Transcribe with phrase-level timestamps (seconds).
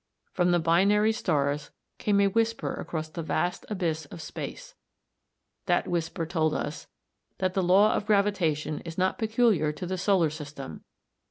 [0.31, 1.69] From the binary stars
[1.99, 4.73] came a whisper across the vast abyss of space.
[5.67, 6.87] That whisper told us
[7.37, 10.83] that the law of gravitation is not peculiar to the solar system.